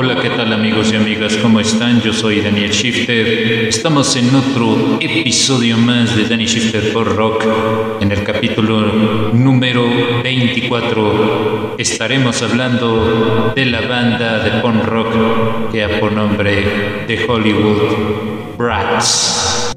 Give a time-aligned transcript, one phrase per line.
[0.00, 1.36] Hola, ¿qué tal amigos y amigas?
[1.38, 2.00] ¿Cómo están?
[2.00, 3.66] Yo soy Daniel Shifter.
[3.66, 7.44] Estamos en otro episodio más de Danny Shifter por Rock.
[8.00, 9.82] En el capítulo número
[10.22, 18.56] 24 estaremos hablando de la banda de punk rock que ha por nombre de Hollywood
[18.56, 19.74] Brats.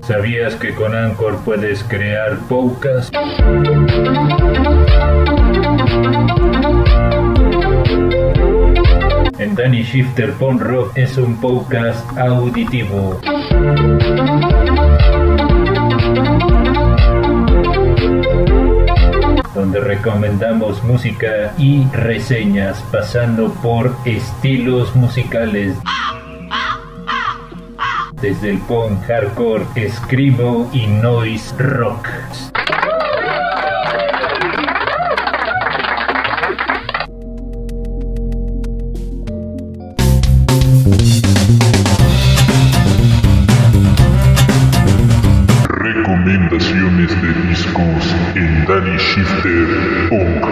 [0.00, 3.10] ¿Sabías que con Anchor puedes crear podcasts?
[9.90, 13.18] Shifter Pon Rock es un podcast auditivo.
[19.54, 25.76] donde recomendamos música y reseñas pasando por estilos musicales
[28.20, 32.08] desde el punk hardcore, screamo y noise rock.
[46.38, 46.56] De
[47.48, 50.46] discos en Danny Shifter Punk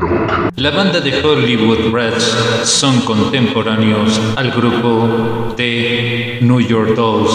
[0.00, 0.50] Rock.
[0.56, 7.30] La banda de Hollywood Rats son contemporáneos al grupo de New York Dolls.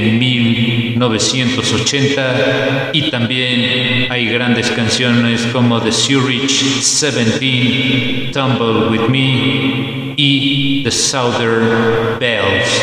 [0.95, 10.91] 1980 y también hay grandes canciones como The Zurich 17, Tumble With Me y The
[10.91, 12.81] Southern Bells.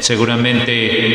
[0.00, 1.12] Seguramente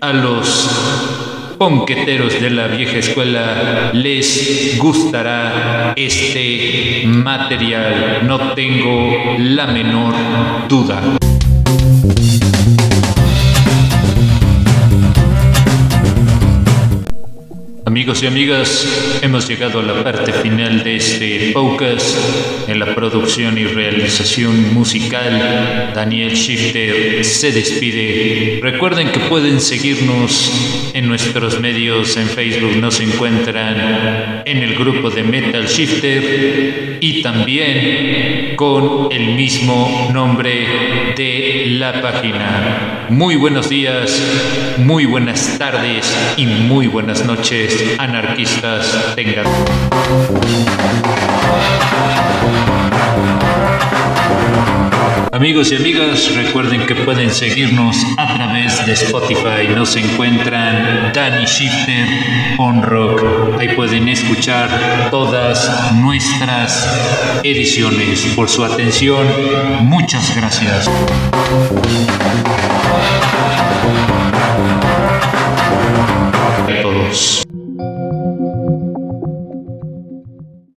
[0.00, 10.14] a los ponqueteros de la vieja escuela les gustará este material, no tengo la menor
[10.68, 11.02] duda.
[18.00, 22.16] Amigos y amigas, hemos llegado a la parte final de este podcast
[22.66, 25.92] en la producción y realización musical.
[25.94, 28.60] Daniel Shifter se despide.
[28.62, 30.50] Recuerden que pueden seguirnos
[30.94, 38.56] en nuestros medios en Facebook, nos encuentran en el grupo de Metal Shifter y también
[38.56, 43.06] con el mismo nombre de la página.
[43.10, 44.22] Muy buenos días,
[44.78, 49.46] muy buenas tardes y muy buenas noches anarquistas tengan.
[55.32, 59.68] Amigos y amigas, recuerden que pueden seguirnos a través de Spotify.
[59.74, 62.06] Nos encuentran Danny Shifter
[62.58, 63.22] on Rock.
[63.58, 68.20] Ahí pueden escuchar todas nuestras ediciones.
[68.36, 69.26] Por su atención,
[69.82, 70.90] muchas gracias.